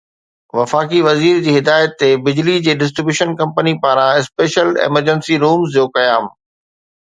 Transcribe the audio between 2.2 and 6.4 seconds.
بجلي جي distribution ڪمپنين پاران اسپيشل ايمرجنسي رومز جو قيام